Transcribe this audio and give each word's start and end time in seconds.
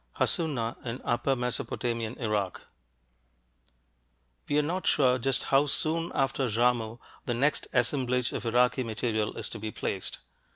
HASSUNA, 0.13 0.77
IN 0.83 0.99
UPPER 1.03 1.35
MESOPOTAMIAN 1.35 2.15
IRAQ 2.15 2.61
We 4.49 4.57
are 4.57 4.63
not 4.63 4.87
sure 4.87 5.19
just 5.19 5.43
how 5.43 5.67
soon 5.67 6.11
after 6.15 6.47
Jarmo 6.47 6.97
the 7.27 7.35
next 7.35 7.67
assemblage 7.71 8.31
of 8.31 8.43
Iraqi 8.47 8.81
material 8.81 9.37
is 9.37 9.47
to 9.49 9.59
be 9.59 9.69
placed. 9.69 10.17